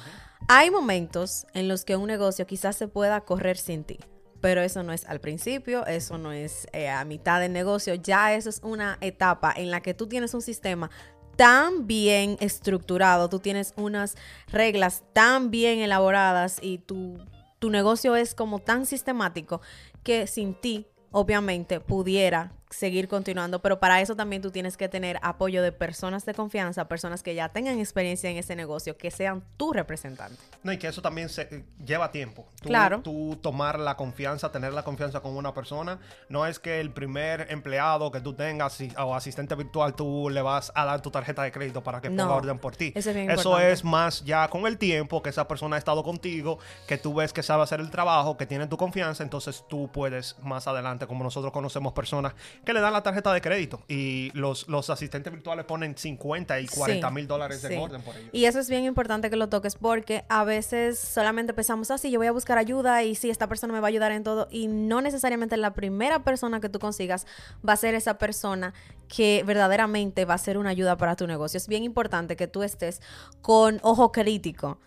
Hay 0.48 0.70
momentos 0.70 1.46
en 1.54 1.68
los 1.68 1.84
que 1.84 1.96
un 1.96 2.06
negocio 2.06 2.46
quizás 2.46 2.76
se 2.76 2.86
pueda 2.86 3.22
correr 3.22 3.56
sin 3.56 3.84
ti, 3.84 3.98
pero 4.40 4.60
eso 4.60 4.82
no 4.82 4.92
es 4.92 5.06
al 5.06 5.20
principio, 5.20 5.86
eso 5.86 6.18
no 6.18 6.32
es 6.32 6.68
eh, 6.72 6.88
a 6.88 7.04
mitad 7.04 7.40
del 7.40 7.52
negocio, 7.52 7.94
ya 7.94 8.34
eso 8.34 8.50
es 8.50 8.60
una 8.62 8.98
etapa 9.00 9.52
en 9.56 9.70
la 9.70 9.80
que 9.80 9.94
tú 9.94 10.06
tienes 10.06 10.34
un 10.34 10.42
sistema 10.42 10.90
tan 11.36 11.86
bien 11.86 12.36
estructurado, 12.40 13.28
tú 13.28 13.38
tienes 13.38 13.72
unas 13.76 14.16
reglas 14.48 15.02
tan 15.12 15.50
bien 15.50 15.80
elaboradas 15.80 16.58
y 16.62 16.78
tu, 16.78 17.18
tu 17.58 17.70
negocio 17.70 18.16
es 18.16 18.34
como 18.34 18.58
tan 18.58 18.86
sistemático 18.86 19.60
que 20.02 20.26
sin 20.26 20.54
ti 20.54 20.86
obviamente 21.10 21.80
pudiera 21.80 22.52
seguir 22.70 23.06
continuando, 23.06 23.62
pero 23.62 23.78
para 23.78 24.00
eso 24.00 24.16
también 24.16 24.42
tú 24.42 24.50
tienes 24.50 24.76
que 24.76 24.88
tener 24.88 25.18
apoyo 25.22 25.62
de 25.62 25.72
personas 25.72 26.26
de 26.26 26.34
confianza, 26.34 26.88
personas 26.88 27.22
que 27.22 27.34
ya 27.34 27.48
tengan 27.50 27.78
experiencia 27.78 28.28
en 28.28 28.36
ese 28.36 28.56
negocio, 28.56 28.96
que 28.96 29.10
sean 29.10 29.44
tu 29.56 29.72
representante. 29.72 30.36
No, 30.62 30.72
y 30.72 30.78
que 30.78 30.88
eso 30.88 31.00
también 31.00 31.28
se, 31.28 31.42
eh, 31.42 31.64
lleva 31.84 32.10
tiempo. 32.10 32.46
claro. 32.60 33.00
Tú 33.02 33.38
tomar 33.40 33.78
la 33.78 33.96
confianza, 33.96 34.50
tener 34.50 34.72
la 34.72 34.82
confianza 34.82 35.20
con 35.20 35.36
una 35.36 35.54
persona, 35.54 36.00
no 36.28 36.46
es 36.46 36.58
que 36.58 36.80
el 36.80 36.90
primer 36.90 37.46
empleado 37.50 38.10
que 38.10 38.20
tú 38.20 38.34
tengas 38.34 38.78
o 38.98 39.14
asistente 39.14 39.54
virtual 39.54 39.94
tú 39.94 40.28
le 40.28 40.42
vas 40.42 40.72
a 40.74 40.84
dar 40.84 41.00
tu 41.02 41.10
tarjeta 41.10 41.42
de 41.42 41.52
crédito 41.52 41.82
para 41.82 42.00
que 42.00 42.08
ponga 42.08 42.34
orden 42.34 42.58
por 42.58 42.74
ti. 42.74 42.92
Eso, 42.94 43.10
es, 43.10 43.38
eso 43.38 43.60
es 43.60 43.84
más 43.84 44.24
ya 44.24 44.48
con 44.48 44.66
el 44.66 44.78
tiempo 44.78 45.22
que 45.22 45.30
esa 45.30 45.46
persona 45.46 45.76
ha 45.76 45.78
estado 45.78 46.02
contigo, 46.02 46.58
que 46.88 46.98
tú 46.98 47.14
ves 47.14 47.32
que 47.32 47.42
sabe 47.42 47.62
hacer 47.62 47.80
el 47.80 47.90
trabajo, 47.90 48.36
que 48.36 48.46
tiene 48.46 48.66
tu 48.66 48.76
confianza, 48.76 49.22
entonces 49.22 49.64
tú 49.68 49.90
puedes 49.92 50.36
más 50.40 50.66
adelante, 50.66 51.06
como 51.06 51.22
nosotros 51.22 51.52
conocemos 51.52 51.92
personas 51.92 52.34
que 52.64 52.72
le 52.72 52.80
dan 52.80 52.92
la 52.92 53.02
tarjeta 53.02 53.32
de 53.32 53.40
crédito 53.40 53.82
y 53.88 54.30
los, 54.34 54.68
los 54.68 54.90
asistentes 54.90 55.32
virtuales 55.32 55.64
ponen 55.64 55.96
50 55.96 56.60
y 56.60 56.66
40 56.66 57.10
mil 57.10 57.26
dólares 57.26 57.62
de 57.62 57.78
orden 57.78 58.02
por 58.02 58.16
ellos. 58.16 58.30
Y 58.32 58.44
eso 58.44 58.58
es 58.58 58.68
bien 58.68 58.84
importante 58.84 59.30
que 59.30 59.36
lo 59.36 59.48
toques 59.48 59.76
porque 59.76 60.24
a 60.28 60.44
veces 60.44 60.98
solamente 60.98 61.54
pensamos 61.54 61.90
así, 61.90 62.10
yo 62.10 62.18
voy 62.18 62.26
a 62.26 62.32
buscar 62.32 62.58
ayuda 62.58 63.02
y 63.02 63.14
sí, 63.14 63.30
esta 63.30 63.48
persona 63.48 63.72
me 63.72 63.80
va 63.80 63.86
a 63.86 63.90
ayudar 63.90 64.12
en 64.12 64.24
todo 64.24 64.48
y 64.50 64.66
no 64.66 65.00
necesariamente 65.00 65.56
la 65.56 65.74
primera 65.74 66.24
persona 66.24 66.60
que 66.60 66.68
tú 66.68 66.78
consigas 66.78 67.26
va 67.66 67.74
a 67.74 67.76
ser 67.76 67.94
esa 67.94 68.18
persona 68.18 68.74
que 69.08 69.44
verdaderamente 69.46 70.24
va 70.24 70.34
a 70.34 70.38
ser 70.38 70.58
una 70.58 70.70
ayuda 70.70 70.96
para 70.96 71.16
tu 71.16 71.26
negocio. 71.26 71.58
Es 71.58 71.68
bien 71.68 71.84
importante 71.84 72.36
que 72.36 72.46
tú 72.46 72.62
estés 72.62 73.00
con 73.42 73.78
ojo 73.82 74.12
crítico 74.12 74.78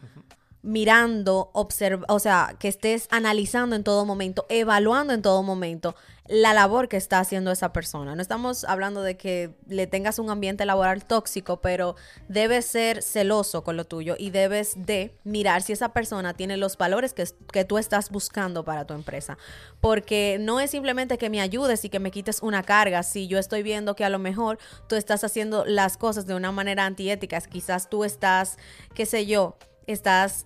mirando, 0.62 1.52
observa, 1.54 2.06
o 2.10 2.20
sea, 2.20 2.56
que 2.60 2.68
estés 2.68 3.08
analizando 3.12 3.76
en 3.76 3.84
todo 3.84 4.06
momento, 4.06 4.46
evaluando 4.50 5.14
en 5.14 5.22
todo 5.22 5.42
momento 5.42 5.96
la 6.30 6.54
labor 6.54 6.90
que 6.90 6.98
está 6.98 7.20
haciendo 7.20 7.52
esa 7.52 7.74
persona. 7.74 8.16
No 8.16 8.22
estamos 8.22 8.64
hablando 8.64 9.02
de 9.02 9.18
que 9.18 9.56
le 9.68 9.88
tengas 9.88 10.20
un 10.20 10.30
ambiente 10.30 10.64
laboral 10.64 11.04
tóxico, 11.04 11.60
pero 11.60 11.96
debes 12.28 12.66
ser 12.66 13.02
celoso 13.02 13.64
con 13.64 13.78
lo 13.78 13.86
tuyo 13.86 14.16
y 14.18 14.30
debes 14.30 14.74
de 14.76 15.16
mirar 15.24 15.64
si 15.64 15.74
esa 15.74 15.92
persona 15.92 16.36
tiene 16.36 16.56
los 16.58 16.78
valores 16.78 17.14
que, 17.14 17.24
que 17.52 17.66
tú 17.66 17.80
estás 17.80 18.12
buscando 18.12 18.64
para 18.64 18.86
tu 18.86 18.94
empresa. 18.94 19.40
Porque 19.82 20.38
no 20.40 20.60
es 20.60 20.70
simplemente 20.70 21.18
que 21.18 21.32
me 21.32 21.42
ayudes 21.42 21.84
y 21.84 21.90
que 21.90 22.00
me 22.00 22.12
quites 22.12 22.44
una 22.44 22.62
carga. 22.62 23.02
Si 23.02 23.28
yo 23.28 23.40
estoy 23.40 23.64
viendo 23.64 23.96
que 23.96 24.06
a 24.06 24.10
lo 24.10 24.20
mejor 24.20 24.60
tú 24.88 24.96
estás 24.96 25.24
haciendo 25.24 25.66
las 25.66 25.98
cosas 25.98 26.28
de 26.28 26.36
una 26.36 26.52
manera 26.52 26.86
antiética, 26.86 27.42
quizás 27.42 27.90
tú 27.90 28.04
estás, 28.04 28.58
qué 28.94 29.08
sé 29.08 29.26
yo, 29.26 29.58
estás 29.88 30.46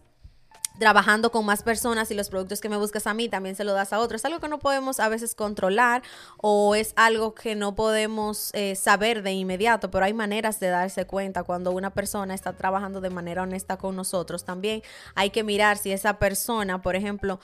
trabajando 0.80 1.32
con 1.32 1.46
más 1.46 1.63
personas 1.63 2.10
y 2.12 2.15
los 2.15 2.30
productos 2.30 2.60
que 2.62 2.70
me 2.70 2.77
buscas 2.77 3.08
a 3.08 3.13
mí 3.13 3.30
también 3.30 3.56
se 3.56 3.63
lo 3.63 3.74
das 3.74 3.94
a 3.94 4.00
otros. 4.00 4.22
Es 4.22 4.25
algo 4.25 4.39
que 4.39 4.48
no 4.48 4.60
podemos 4.60 5.00
a 5.00 5.10
veces 5.10 5.36
controlar 5.36 6.01
o 6.38 6.75
es 6.75 6.94
algo 6.96 7.36
que 7.36 7.56
no 7.56 7.75
podemos 7.75 8.50
eh, 8.53 8.75
saber 8.75 9.24
de 9.24 9.34
inmediato, 9.34 9.92
pero 9.92 10.06
hay 10.06 10.13
maneras 10.13 10.60
de 10.60 10.68
darse 10.68 11.06
cuenta 11.06 11.44
cuando 11.44 11.72
una 11.72 11.92
persona 11.92 12.34
está 12.34 12.53
trabajando 12.53 13.01
de 13.01 13.10
manera 13.10 13.44
honesta 13.44 13.77
con 13.77 13.96
nosotros. 13.96 14.46
También 14.46 14.82
hay 15.15 15.30
que 15.30 15.44
mirar 15.44 15.77
si 15.77 15.92
esa 15.92 16.18
persona, 16.20 16.82
por 16.82 16.96
ejemplo, 16.96 17.39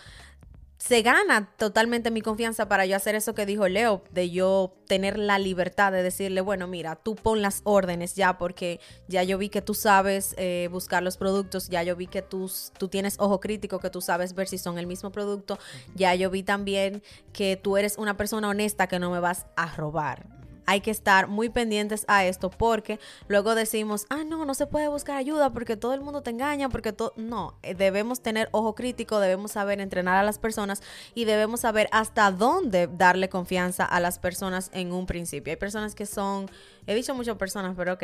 se 0.79 1.01
gana 1.01 1.51
totalmente 1.57 2.09
mi 2.09 2.21
confianza 2.21 2.69
para 2.69 2.85
yo 2.85 2.95
hacer 2.95 3.13
eso 3.13 3.35
que 3.35 3.45
dijo 3.45 3.67
Leo, 3.67 4.01
de 4.11 4.29
yo 4.29 4.77
tener 4.87 5.19
la 5.19 5.37
libertad 5.37 5.91
de 5.91 6.01
decirle, 6.01 6.39
bueno, 6.39 6.67
mira, 6.67 6.95
tú 6.95 7.15
pon 7.15 7.41
las 7.41 7.59
órdenes 7.65 8.15
ya, 8.15 8.37
porque 8.37 8.79
ya 9.09 9.21
yo 9.23 9.37
vi 9.37 9.49
que 9.49 9.61
tú 9.61 9.73
sabes 9.73 10.33
eh, 10.37 10.69
buscar 10.71 11.03
los 11.03 11.17
productos, 11.17 11.67
ya 11.67 11.83
yo 11.83 11.97
vi 11.97 12.07
que 12.07 12.21
tú, 12.21 12.49
tú 12.77 12.87
tienes 12.87 13.19
ojo 13.19 13.41
crítico, 13.41 13.79
que 13.79 13.89
tú 13.89 13.99
sabes 13.99 14.33
ver 14.33 14.47
si 14.47 14.57
son 14.57 14.79
el 14.79 14.87
mismo 14.87 15.11
producto, 15.11 15.59
ya 15.95 16.15
yo 16.15 16.29
vi 16.29 16.43
también 16.43 17.03
que 17.33 17.57
tú 17.57 17.75
eres 17.75 17.97
una 17.97 18.15
persona 18.15 18.47
honesta, 18.47 18.87
que 18.87 18.99
no 18.99 19.11
me 19.11 19.19
vas 19.19 19.47
a 19.57 19.75
robar 19.75 20.38
hay 20.69 20.81
que 20.81 20.91
estar 20.91 21.27
muy 21.27 21.49
pendientes 21.49 22.05
a 22.07 22.25
esto 22.25 22.51
porque 22.51 22.99
luego 23.27 23.55
decimos, 23.55 24.05
ah, 24.11 24.23
no, 24.23 24.45
no 24.45 24.53
se 24.53 24.67
puede 24.67 24.87
buscar 24.87 25.17
ayuda 25.17 25.51
porque 25.51 25.75
todo 25.77 25.95
el 25.95 26.01
mundo 26.01 26.21
te 26.21 26.29
engaña, 26.29 26.69
porque 26.69 26.93
todo... 26.93 27.11
No, 27.15 27.57
eh, 27.63 27.73
debemos 27.73 28.21
tener 28.21 28.49
ojo 28.51 28.75
crítico, 28.75 29.19
debemos 29.19 29.53
saber 29.53 29.79
entrenar 29.79 30.17
a 30.17 30.23
las 30.23 30.37
personas 30.37 30.83
y 31.15 31.25
debemos 31.25 31.61
saber 31.61 31.89
hasta 31.91 32.31
dónde 32.31 32.85
darle 32.85 33.29
confianza 33.29 33.83
a 33.83 33.99
las 33.99 34.19
personas 34.19 34.69
en 34.71 34.91
un 34.91 35.07
principio. 35.07 35.49
Hay 35.49 35.57
personas 35.57 35.95
que 35.95 36.05
son, 36.05 36.47
he 36.85 36.93
dicho 36.93 37.15
muchas 37.15 37.37
personas, 37.37 37.73
pero 37.75 37.93
ok, 37.93 38.03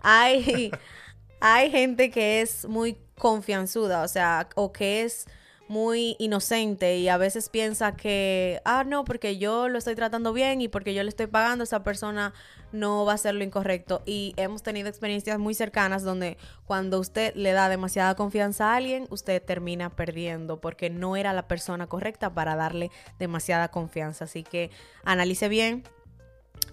hay, 0.00 0.70
hay 1.40 1.70
gente 1.70 2.10
que 2.10 2.40
es 2.40 2.66
muy 2.66 2.96
confianzuda, 3.18 4.02
o 4.02 4.08
sea, 4.08 4.48
o 4.54 4.72
que 4.72 5.02
es 5.02 5.26
muy 5.68 6.16
inocente 6.18 6.98
y 6.98 7.08
a 7.08 7.16
veces 7.16 7.48
piensa 7.48 7.96
que, 7.96 8.60
ah, 8.64 8.84
no, 8.84 9.04
porque 9.04 9.38
yo 9.38 9.68
lo 9.68 9.78
estoy 9.78 9.94
tratando 9.94 10.32
bien 10.32 10.60
y 10.60 10.68
porque 10.68 10.94
yo 10.94 11.02
le 11.02 11.08
estoy 11.08 11.26
pagando, 11.26 11.64
esa 11.64 11.82
persona 11.82 12.32
no 12.72 13.04
va 13.04 13.12
a 13.12 13.14
hacer 13.16 13.34
lo 13.34 13.44
incorrecto. 13.44 14.02
Y 14.06 14.34
hemos 14.36 14.62
tenido 14.62 14.88
experiencias 14.88 15.38
muy 15.38 15.54
cercanas 15.54 16.02
donde 16.02 16.36
cuando 16.66 17.00
usted 17.00 17.34
le 17.34 17.52
da 17.52 17.68
demasiada 17.68 18.14
confianza 18.14 18.72
a 18.72 18.76
alguien, 18.76 19.06
usted 19.10 19.42
termina 19.42 19.90
perdiendo 19.90 20.60
porque 20.60 20.90
no 20.90 21.16
era 21.16 21.32
la 21.32 21.48
persona 21.48 21.86
correcta 21.86 22.32
para 22.32 22.56
darle 22.56 22.90
demasiada 23.18 23.68
confianza. 23.68 24.24
Así 24.24 24.42
que 24.42 24.70
analice 25.04 25.48
bien, 25.48 25.84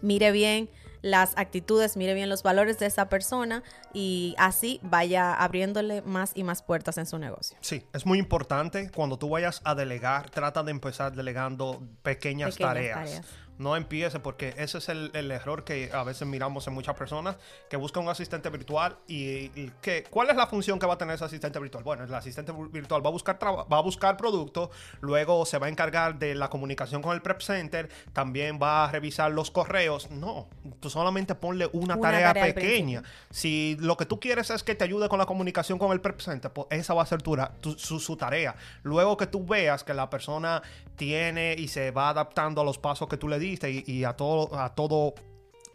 mire 0.01 0.31
bien 0.31 0.69
las 1.03 1.33
actitudes, 1.38 1.95
mire 1.98 2.15
bien 2.15 2.29
los 2.29 2.41
valores 2.41 2.79
de 2.79 2.88
esa 2.88 3.10
persona 3.10 3.62
y 3.93 4.33
así 4.39 4.79
vaya 4.81 5.33
abriéndole 5.36 6.01
más 6.01 6.31
y 6.33 6.43
más 6.43 6.63
puertas 6.63 6.98
en 6.98 7.05
su 7.05 7.19
negocio. 7.19 7.57
Sí, 7.62 7.86
es 7.93 8.07
muy 8.07 8.17
importante 8.17 8.89
cuando 8.89 9.17
tú 9.17 9.29
vayas 9.29 9.62
a 9.65 9.75
delegar, 9.75 10.31
trata 10.31 10.63
de 10.63 10.72
empezar 10.72 11.13
delegando 11.13 11.83
pequeñas, 12.01 12.57
tareas 12.57 13.22
no 13.57 13.75
empiece, 13.75 14.19
porque 14.19 14.53
ese 14.57 14.77
es 14.79 14.89
el, 14.89 15.12
error 15.31 15.63
que 15.63 15.89
a 15.93 16.03
veces 16.03 16.27
miramos 16.27 16.67
en 16.67 16.74
muchas 16.74 16.95
personas 16.95 17.38
que 17.69 17.77
buscan 17.77 18.03
un 18.03 18.10
asistente 18.10 18.50
virtual 18.50 18.98
y, 19.07 19.50
que, 19.81 20.03
¿cuál 20.10 20.29
es 20.29 20.36
la 20.36 20.48
función 20.48 20.79
que 20.79 20.86
va 20.86 20.95
a 20.95 20.98
tener 20.98 21.15
ese 21.15 21.25
asistente 21.25 21.60
virtual? 21.60 21.83
Bueno, 21.83 22.03
el 22.03 22.13
asistente 22.13 22.51
virtual 22.72 23.03
va 23.03 23.10
a 23.10 23.12
buscar 23.12 23.39
va 23.43 23.77
a 23.77 23.81
buscar 23.81 24.17
productos, 24.17 24.69
luego 25.01 25.45
se 25.45 25.57
va 25.57 25.67
a 25.67 25.69
encargar 25.69 26.17
de 26.19 26.36
la 26.36 26.50
comunicación 26.50 27.01
con 27.01 27.13
el 27.13 27.22
prep 27.22 27.41
center, 27.41 27.89
también 28.13 28.60
va 28.62 28.86
a 28.86 28.91
revisar 28.91 29.31
los 29.31 29.51
correos. 29.51 30.10
No, 30.12 30.48
tú 30.79 30.89
solamente 30.89 31.36
ponle 31.36 31.69
una, 31.74 32.00
tarea, 32.00 32.33
pequeña. 32.33 33.03
Si 33.29 33.77
lo 33.79 33.98
que 33.98 34.05
tú 34.05 34.19
quieres 34.19 34.50
es 34.50 34.63
que 34.63 34.75
te 34.75 34.83
ayude 34.83 35.10
con 35.10 35.19
la 35.19 35.25
comunicación 35.25 35.79
con 35.79 35.91
el 35.91 36.01
prep 36.01 36.19
center, 36.19 36.51
pues 36.51 36.67
esa 36.72 36.93
va 36.93 37.03
a 37.03 37.05
ser 37.05 37.22
tu, 37.22 37.38
su, 37.77 38.00
su 38.00 38.17
tarea. 38.17 38.55
Luego 38.83 39.17
que 39.17 39.27
tú 39.27 39.45
veas 39.45 39.83
que 39.83 39.93
la 39.93 40.10
persona 40.10 40.62
tiene 40.95 41.55
y 41.57 41.67
se 41.67 41.91
va 41.91 42.10
adaptando 42.10 42.62
a 42.62 42.63
los 42.63 42.77
pasos 42.77 43.07
que 43.07 43.17
tú 43.17 43.27
le 43.27 43.39
y, 43.43 44.03
a 44.03 44.13
todo, 44.13 44.57
a 44.59 44.73
todo 44.73 45.13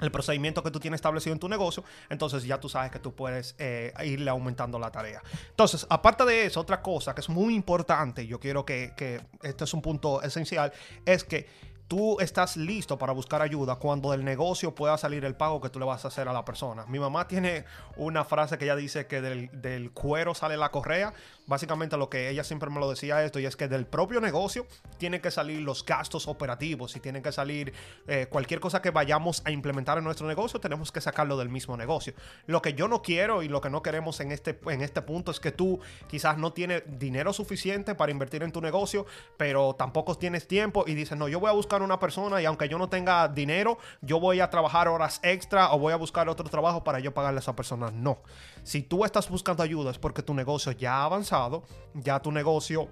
el 0.00 0.10
procedimiento 0.10 0.62
que 0.62 0.70
tú 0.70 0.78
tienes 0.78 0.98
establecido 0.98 1.32
en 1.32 1.40
tu 1.40 1.48
negocio, 1.48 1.84
entonces 2.08 2.44
ya 2.44 2.58
tú 2.60 2.68
sabes 2.68 2.90
que 2.90 2.98
tú 2.98 3.14
puedes 3.14 3.54
eh, 3.58 3.92
irle 4.04 4.30
aumentando 4.30 4.78
la 4.78 4.90
tarea. 4.90 5.22
Entonces, 5.50 5.86
aparte 5.90 6.24
de 6.24 6.46
eso, 6.46 6.60
otra 6.60 6.80
cosa 6.82 7.14
que 7.14 7.20
es 7.20 7.28
muy 7.28 7.54
importante, 7.54 8.26
yo 8.26 8.38
quiero 8.38 8.64
que, 8.64 8.92
que 8.96 9.20
este 9.42 9.64
es 9.64 9.74
un 9.74 9.82
punto 9.82 10.22
esencial, 10.22 10.72
es 11.04 11.24
que 11.24 11.46
tú 11.88 12.20
estás 12.20 12.56
listo 12.56 12.98
para 12.98 13.12
buscar 13.14 13.40
ayuda 13.40 13.76
cuando 13.76 14.10
del 14.10 14.22
negocio 14.22 14.74
pueda 14.74 14.98
salir 14.98 15.24
el 15.24 15.34
pago 15.34 15.60
que 15.60 15.70
tú 15.70 15.78
le 15.78 15.86
vas 15.86 16.04
a 16.04 16.08
hacer 16.08 16.28
a 16.28 16.32
la 16.34 16.44
persona. 16.44 16.84
Mi 16.86 16.98
mamá 16.98 17.26
tiene 17.26 17.64
una 17.96 18.24
frase 18.24 18.58
que 18.58 18.66
ella 18.66 18.76
dice 18.76 19.06
que 19.06 19.22
del, 19.22 19.90
cuero 19.92 20.34
sale 20.34 20.56
la 20.56 20.70
correa 20.70 21.14
básicamente 21.48 21.96
lo 21.96 22.10
que 22.10 22.28
ella 22.28 22.44
siempre 22.44 22.70
me 22.70 22.78
lo 22.78 22.90
decía 22.90 23.24
esto, 23.24 23.40
y 23.40 23.46
es 23.46 23.56
que 23.56 23.68
del 23.68 23.86
propio 23.86 24.20
negocio 24.20 24.66
tienen 24.98 25.20
que 25.20 25.30
salir 25.30 25.62
los 25.62 25.84
gastos 25.84 26.28
operativos 26.28 26.94
y 26.94 27.00
tienen 27.00 27.22
que 27.22 27.32
salir 27.32 27.72
eh, 28.06 28.26
cualquier 28.28 28.60
cosa 28.60 28.82
que 28.82 28.90
vayamos 28.90 29.42
a 29.46 29.50
implementar 29.50 29.96
en 29.96 30.04
nuestro 30.04 30.28
negocio, 30.28 30.60
tenemos 30.60 30.92
que 30.92 31.00
sacarlo 31.00 31.38
del 31.38 31.48
mismo 31.48 31.76
negocio. 31.76 32.12
Lo 32.46 32.60
que 32.60 32.74
yo 32.74 32.86
no 32.86 33.00
quiero 33.00 33.42
y 33.42 33.48
lo 33.48 33.62
que 33.62 33.70
no 33.70 33.82
queremos 33.82 34.20
en 34.20 34.30
este, 34.30 34.60
en 34.66 34.82
este 34.82 35.00
punto 35.00 35.30
es 35.30 35.40
que 35.40 35.50
tú 35.50 35.80
quizás 36.06 36.36
no 36.36 36.52
tienes 36.52 36.82
dinero 36.86 37.32
suficiente 37.32 37.94
para 37.94 38.12
invertir 38.12 38.42
en 38.42 38.52
tu 38.52 38.60
negocio, 38.60 39.06
pero 39.38 39.74
tampoco 39.74 40.16
tienes 40.16 40.46
tiempo 40.46 40.84
y 40.86 40.94
dices, 40.94 41.16
no, 41.16 41.28
yo 41.28 41.40
voy 41.40 41.48
a 41.48 41.54
buscar 41.54 41.77
una 41.82 41.98
persona 41.98 42.40
y 42.40 42.44
aunque 42.44 42.68
yo 42.68 42.78
no 42.78 42.88
tenga 42.88 43.28
dinero, 43.28 43.78
yo 44.00 44.20
voy 44.20 44.40
a 44.40 44.50
trabajar 44.50 44.88
horas 44.88 45.20
extra 45.22 45.72
o 45.72 45.78
voy 45.78 45.92
a 45.92 45.96
buscar 45.96 46.28
otro 46.28 46.48
trabajo 46.48 46.84
para 46.84 47.00
yo 47.00 47.14
pagarle 47.14 47.38
a 47.38 47.40
esa 47.40 47.56
persona. 47.56 47.90
No. 47.90 48.18
Si 48.62 48.82
tú 48.82 49.04
estás 49.04 49.28
buscando 49.28 49.62
ayuda 49.62 49.90
es 49.90 49.98
porque 49.98 50.22
tu 50.22 50.34
negocio 50.34 50.72
ya 50.72 50.96
ha 50.96 51.04
avanzado, 51.04 51.64
ya 51.94 52.20
tu 52.20 52.32
negocio 52.32 52.88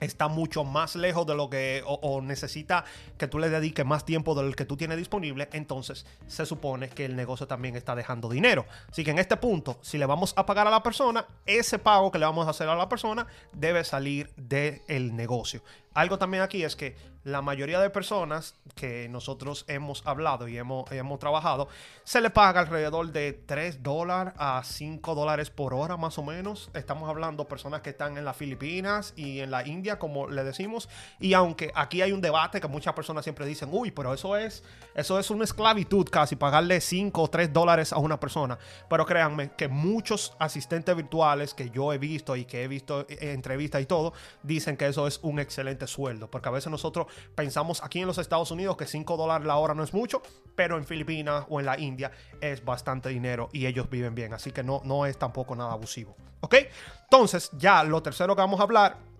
está 0.00 0.28
mucho 0.28 0.64
más 0.64 0.96
lejos 0.96 1.26
de 1.26 1.34
lo 1.34 1.48
que 1.48 1.82
o, 1.86 2.20
necesita 2.20 2.84
que 3.18 3.28
tú 3.28 3.38
le 3.38 3.48
dediques 3.48 3.84
más 3.84 4.04
tiempo 4.04 4.34
del 4.34 4.56
que 4.56 4.64
tú 4.64 4.76
tienes 4.76 4.98
disponible, 4.98 5.48
entonces 5.52 6.06
se 6.26 6.46
supone 6.46 6.88
que 6.88 7.04
el 7.04 7.16
negocio 7.16 7.46
también 7.46 7.76
está 7.76 7.94
dejando 7.94 8.28
dinero. 8.28 8.66
Así 8.90 9.04
que 9.04 9.10
en 9.10 9.18
este 9.18 9.36
punto, 9.36 9.78
si 9.82 9.98
le 9.98 10.06
vamos 10.06 10.34
a 10.36 10.46
pagar 10.46 10.66
a 10.66 10.70
la 10.70 10.82
persona, 10.82 11.26
ese 11.46 11.78
pago 11.78 12.10
que 12.10 12.18
le 12.18 12.26
vamos 12.26 12.46
a 12.46 12.50
hacer 12.50 12.68
a 12.68 12.74
la 12.74 12.88
persona 12.88 13.26
debe 13.52 13.84
salir 13.84 14.30
del 14.36 15.14
negocio. 15.14 15.62
Algo 15.96 16.18
también 16.18 16.42
aquí 16.42 16.62
es 16.62 16.76
que 16.76 16.94
la 17.24 17.42
mayoría 17.42 17.80
de 17.80 17.88
personas 17.90 18.54
que 18.76 19.08
nosotros 19.08 19.64
hemos 19.66 20.06
hablado 20.06 20.46
y 20.46 20.58
hemos, 20.58 20.92
hemos 20.92 21.18
trabajado, 21.18 21.68
se 22.04 22.20
le 22.20 22.28
paga 22.28 22.60
alrededor 22.60 23.10
de 23.10 23.32
3 23.32 23.82
dólares 23.82 24.34
a 24.36 24.62
5 24.62 25.14
dólares 25.14 25.48
por 25.48 25.72
hora 25.72 25.96
más 25.96 26.18
o 26.18 26.22
menos. 26.22 26.70
Estamos 26.74 27.08
hablando 27.08 27.48
personas 27.48 27.80
que 27.80 27.90
están 27.90 28.18
en 28.18 28.26
las 28.26 28.36
Filipinas 28.36 29.14
y 29.16 29.40
en 29.40 29.50
la 29.50 29.66
India, 29.66 29.98
como 29.98 30.28
le 30.28 30.44
decimos. 30.44 30.88
Y 31.18 31.32
aunque 31.32 31.72
aquí 31.74 32.02
hay 32.02 32.12
un 32.12 32.20
debate 32.20 32.60
que 32.60 32.68
muchas 32.68 32.92
personas 32.92 33.24
siempre 33.24 33.46
dicen, 33.46 33.70
uy, 33.72 33.90
pero 33.90 34.12
eso 34.12 34.36
es, 34.36 34.62
eso 34.94 35.18
es 35.18 35.30
una 35.30 35.44
esclavitud 35.44 36.06
casi, 36.10 36.36
pagarle 36.36 36.82
5 36.82 37.22
o 37.22 37.28
3 37.28 37.52
dólares 37.54 37.92
a 37.94 37.98
una 37.98 38.20
persona. 38.20 38.58
Pero 38.88 39.06
créanme 39.06 39.50
que 39.56 39.66
muchos 39.66 40.36
asistentes 40.38 40.94
virtuales 40.94 41.54
que 41.54 41.70
yo 41.70 41.92
he 41.92 41.98
visto 41.98 42.36
y 42.36 42.44
que 42.44 42.64
he 42.64 42.68
visto 42.68 43.06
en 43.08 43.30
entrevistas 43.30 43.80
y 43.80 43.86
todo, 43.86 44.12
dicen 44.42 44.76
que 44.76 44.86
eso 44.86 45.06
es 45.06 45.18
un 45.22 45.40
excelente 45.40 45.85
sueldo. 45.86 46.30
Porque 46.30 46.48
a 46.48 46.52
veces 46.52 46.70
nosotros 46.70 47.06
pensamos 47.34 47.82
aquí 47.82 48.00
en 48.00 48.06
los 48.06 48.18
Estados 48.18 48.50
Unidos 48.50 48.76
que 48.76 48.86
5 48.86 49.16
dólares 49.16 49.46
la 49.46 49.56
hora 49.56 49.74
no 49.74 49.82
es 49.82 49.94
mucho, 49.94 50.22
pero 50.54 50.76
en 50.76 50.84
Filipinas 50.84 51.44
o 51.48 51.60
en 51.60 51.66
la 51.66 51.78
India 51.78 52.12
es 52.40 52.64
bastante 52.64 53.08
dinero 53.08 53.48
y 53.52 53.66
ellos 53.66 53.88
viven 53.90 54.14
bien. 54.14 54.32
Así 54.34 54.52
que 54.52 54.62
no, 54.62 54.80
no 54.84 55.06
es 55.06 55.18
tampoco 55.18 55.54
nada 55.54 55.72
abusivo. 55.72 56.16
¿Ok? 56.40 56.54
Entonces, 57.04 57.50
ya 57.58 57.82
lo 57.84 58.02
tercero 58.02 58.34
que 58.36 58.42
vamos 58.42 58.60
a 58.60 58.64
hablar 58.64 59.15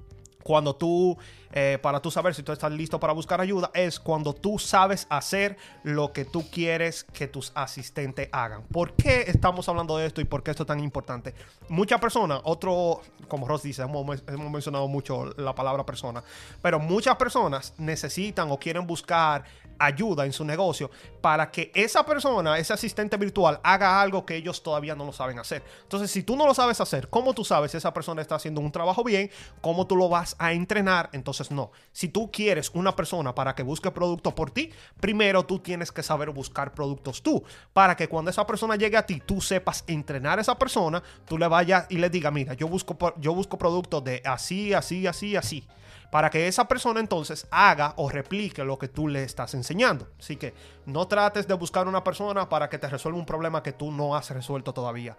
cuando 0.46 0.76
tú, 0.76 1.18
eh, 1.50 1.76
para 1.82 2.00
tú 2.00 2.08
saber 2.08 2.32
si 2.32 2.44
tú 2.44 2.52
estás 2.52 2.70
listo 2.70 3.00
para 3.00 3.12
buscar 3.12 3.40
ayuda, 3.40 3.72
es 3.74 3.98
cuando 3.98 4.32
tú 4.32 4.60
sabes 4.60 5.04
hacer 5.10 5.56
lo 5.82 6.12
que 6.12 6.24
tú 6.24 6.48
quieres 6.52 7.02
que 7.02 7.26
tus 7.26 7.50
asistentes 7.56 8.28
hagan. 8.30 8.62
¿Por 8.62 8.92
qué 8.92 9.24
estamos 9.26 9.68
hablando 9.68 9.98
de 9.98 10.06
esto 10.06 10.20
y 10.20 10.24
por 10.24 10.44
qué 10.44 10.52
esto 10.52 10.62
es 10.62 10.68
tan 10.68 10.78
importante? 10.78 11.34
Muchas 11.68 12.00
personas, 12.00 12.42
otro, 12.44 13.00
como 13.26 13.48
Ross 13.48 13.64
dice, 13.64 13.82
hemos, 13.82 14.22
hemos 14.28 14.52
mencionado 14.52 14.86
mucho 14.86 15.34
la 15.36 15.52
palabra 15.52 15.84
persona, 15.84 16.22
pero 16.62 16.78
muchas 16.78 17.16
personas 17.16 17.74
necesitan 17.76 18.48
o 18.52 18.58
quieren 18.60 18.86
buscar 18.86 19.42
ayuda 19.78 20.24
en 20.24 20.32
su 20.32 20.44
negocio 20.44 20.90
para 21.20 21.50
que 21.50 21.72
esa 21.74 22.04
persona, 22.04 22.58
ese 22.58 22.72
asistente 22.72 23.16
virtual, 23.16 23.60
haga 23.62 24.00
algo 24.00 24.24
que 24.24 24.36
ellos 24.36 24.62
todavía 24.62 24.94
no 24.94 25.04
lo 25.04 25.12
saben 25.12 25.38
hacer. 25.38 25.62
Entonces, 25.82 26.10
si 26.10 26.22
tú 26.22 26.36
no 26.36 26.46
lo 26.46 26.54
sabes 26.54 26.80
hacer, 26.80 27.08
¿cómo 27.08 27.34
tú 27.34 27.44
sabes 27.44 27.70
si 27.70 27.76
esa 27.76 27.92
persona 27.92 28.22
está 28.22 28.36
haciendo 28.36 28.60
un 28.60 28.70
trabajo 28.70 29.02
bien? 29.02 29.30
¿Cómo 29.60 29.86
tú 29.86 29.96
lo 29.96 30.08
vas 30.08 30.36
a 30.38 30.52
entrenar? 30.52 31.10
Entonces, 31.12 31.50
no. 31.50 31.72
Si 31.92 32.08
tú 32.08 32.30
quieres 32.30 32.70
una 32.74 32.94
persona 32.94 33.34
para 33.34 33.54
que 33.54 33.62
busque 33.62 33.90
productos 33.90 34.34
por 34.34 34.50
ti, 34.50 34.70
primero 35.00 35.44
tú 35.44 35.58
tienes 35.58 35.90
que 35.90 36.02
saber 36.02 36.30
buscar 36.30 36.74
productos 36.74 37.22
tú, 37.22 37.42
para 37.72 37.96
que 37.96 38.08
cuando 38.08 38.30
esa 38.30 38.46
persona 38.46 38.76
llegue 38.76 38.96
a 38.96 39.06
ti, 39.06 39.22
tú 39.24 39.40
sepas 39.40 39.84
entrenar 39.86 40.38
a 40.38 40.42
esa 40.42 40.58
persona, 40.58 41.02
tú 41.26 41.38
le 41.38 41.48
vayas 41.48 41.86
y 41.88 41.98
le 41.98 42.10
digas, 42.10 42.32
mira, 42.32 42.54
yo 42.54 42.68
busco, 42.68 42.96
yo 43.18 43.34
busco 43.34 43.58
productos 43.58 44.04
de 44.04 44.22
así, 44.24 44.74
así, 44.74 45.06
así, 45.06 45.36
así 45.36 45.66
para 46.10 46.30
que 46.30 46.48
esa 46.48 46.68
persona 46.68 47.00
entonces 47.00 47.46
haga 47.50 47.94
o 47.96 48.08
replique 48.08 48.64
lo 48.64 48.78
que 48.78 48.88
tú 48.88 49.08
le 49.08 49.22
estás 49.22 49.54
enseñando. 49.54 50.08
Así 50.18 50.36
que 50.36 50.54
no 50.86 51.06
trates 51.08 51.46
de 51.46 51.54
buscar 51.54 51.88
una 51.88 52.04
persona 52.04 52.48
para 52.48 52.68
que 52.68 52.78
te 52.78 52.88
resuelva 52.88 53.18
un 53.18 53.26
problema 53.26 53.62
que 53.62 53.72
tú 53.72 53.90
no 53.90 54.16
has 54.16 54.30
resuelto 54.30 54.72
todavía 54.72 55.16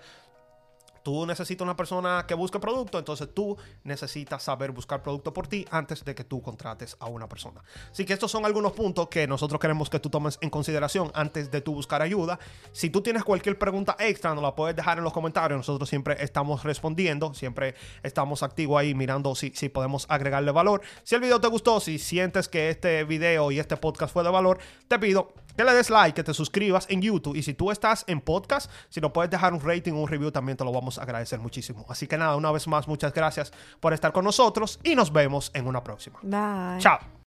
tú 1.07 1.25
necesitas 1.25 1.63
una 1.63 1.77
persona 1.77 2.25
que 2.27 2.33
busque 2.33 2.59
producto, 2.59 2.99
entonces 2.99 3.29
tú 3.33 3.55
necesitas 3.85 4.43
saber 4.43 4.71
buscar 4.71 5.01
producto 5.01 5.31
por 5.31 5.47
ti 5.47 5.65
antes 5.71 6.03
de 6.03 6.13
que 6.13 6.25
tú 6.25 6.41
contrates 6.41 6.97
a 6.99 7.05
una 7.05 7.29
persona. 7.29 7.63
Así 7.89 8.03
que 8.03 8.11
estos 8.11 8.29
son 8.29 8.43
algunos 8.43 8.73
puntos 8.73 9.07
que 9.07 9.25
nosotros 9.25 9.57
queremos 9.61 9.89
que 9.89 10.01
tú 10.01 10.09
tomes 10.09 10.37
en 10.41 10.49
consideración 10.49 11.09
antes 11.13 11.49
de 11.49 11.61
tú 11.61 11.75
buscar 11.75 12.01
ayuda. 12.01 12.39
Si 12.73 12.89
tú 12.89 12.99
tienes 12.99 13.23
cualquier 13.23 13.57
pregunta 13.57 13.95
extra, 13.99 14.33
nos 14.33 14.43
la 14.43 14.53
puedes 14.53 14.75
dejar 14.75 14.97
en 14.97 15.05
los 15.05 15.13
comentarios. 15.13 15.57
Nosotros 15.57 15.87
siempre 15.87 16.17
estamos 16.19 16.65
respondiendo, 16.65 17.33
siempre 17.33 17.75
estamos 18.03 18.43
activos 18.43 18.77
ahí 18.77 18.93
mirando 18.93 19.33
si, 19.33 19.51
si 19.51 19.69
podemos 19.69 20.07
agregarle 20.09 20.51
valor. 20.51 20.81
Si 21.05 21.15
el 21.15 21.21
video 21.21 21.39
te 21.39 21.47
gustó, 21.47 21.79
si 21.79 21.99
sientes 21.99 22.49
que 22.49 22.69
este 22.69 23.05
video 23.05 23.49
y 23.53 23.59
este 23.59 23.77
podcast 23.77 24.11
fue 24.11 24.25
de 24.25 24.29
valor, 24.29 24.59
te 24.89 24.99
pido 24.99 25.31
que 25.57 25.63
le 25.63 25.73
des 25.73 25.89
like, 25.89 26.15
que 26.15 26.23
te 26.23 26.33
suscribas 26.33 26.85
en 26.89 27.01
YouTube. 27.01 27.35
Y 27.35 27.43
si 27.43 27.53
tú 27.53 27.71
estás 27.71 28.05
en 28.07 28.21
podcast, 28.21 28.71
si 28.89 29.01
nos 29.01 29.11
puedes 29.11 29.31
dejar 29.31 29.53
un 29.53 29.59
rating 29.59 29.93
o 29.93 30.01
un 30.01 30.07
review, 30.07 30.31
también 30.31 30.57
te 30.57 30.63
lo 30.63 30.71
vamos 30.71 30.99
a 30.99 31.03
agradecer 31.03 31.39
muchísimo. 31.39 31.85
Así 31.89 32.07
que 32.07 32.17
nada, 32.17 32.35
una 32.35 32.51
vez 32.51 32.67
más, 32.67 32.87
muchas 32.87 33.13
gracias 33.13 33.51
por 33.79 33.93
estar 33.93 34.13
con 34.13 34.23
nosotros 34.23 34.79
y 34.83 34.95
nos 34.95 35.11
vemos 35.11 35.51
en 35.53 35.67
una 35.67 35.83
próxima. 35.83 36.19
Bye. 36.21 36.79
Chao. 36.79 36.99